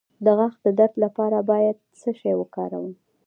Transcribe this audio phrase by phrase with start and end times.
[0.25, 2.93] د غاښ د درد لپاره باید څه شی وکاروم؟